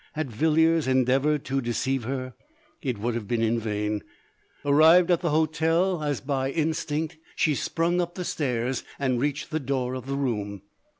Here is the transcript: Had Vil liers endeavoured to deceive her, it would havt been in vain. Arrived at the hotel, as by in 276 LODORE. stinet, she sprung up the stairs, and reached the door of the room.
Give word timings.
Had 0.13 0.31
Vil 0.31 0.49
liers 0.53 0.87
endeavoured 0.87 1.45
to 1.45 1.61
deceive 1.61 2.05
her, 2.05 2.33
it 2.81 2.97
would 2.97 3.13
havt 3.13 3.27
been 3.27 3.43
in 3.43 3.59
vain. 3.59 4.01
Arrived 4.65 5.11
at 5.11 5.21
the 5.21 5.29
hotel, 5.29 6.01
as 6.01 6.21
by 6.21 6.47
in 6.47 6.73
276 6.73 6.89
LODORE. 6.95 7.05
stinet, 7.07 7.21
she 7.35 7.53
sprung 7.53 8.01
up 8.01 8.15
the 8.15 8.25
stairs, 8.25 8.83
and 8.97 9.21
reached 9.21 9.51
the 9.51 9.59
door 9.59 9.93
of 9.93 10.07
the 10.07 10.15
room. 10.17 10.63